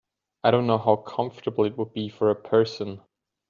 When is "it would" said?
1.65-1.93